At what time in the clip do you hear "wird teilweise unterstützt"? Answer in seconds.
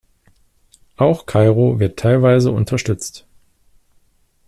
1.79-3.27